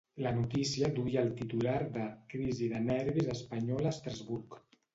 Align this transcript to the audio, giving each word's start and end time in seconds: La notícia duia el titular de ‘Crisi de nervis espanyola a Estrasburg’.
La 0.25 0.29
notícia 0.35 0.89
duia 0.99 1.21
el 1.25 1.29
titular 1.41 1.75
de 1.99 2.07
‘Crisi 2.33 2.73
de 2.73 2.81
nervis 2.89 3.31
espanyola 3.37 3.95
a 3.95 3.95
Estrasburg’. 3.97 4.63